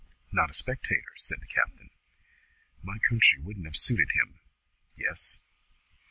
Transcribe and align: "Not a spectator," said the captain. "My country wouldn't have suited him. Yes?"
"Not 0.31 0.49
a 0.49 0.55
spectator," 0.55 1.11
said 1.17 1.41
the 1.41 1.45
captain. 1.45 1.91
"My 2.81 2.97
country 3.07 3.37
wouldn't 3.39 3.67
have 3.67 3.77
suited 3.77 4.09
him. 4.15 4.39
Yes?" 4.97 5.37